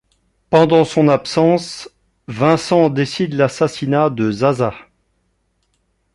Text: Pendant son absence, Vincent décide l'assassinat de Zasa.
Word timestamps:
Pendant 0.49 0.83
son 0.83 1.09
absence, 1.09 1.87
Vincent 2.27 2.89
décide 2.89 3.35
l'assassinat 3.35 4.09
de 4.09 4.31
Zasa. 4.31 4.73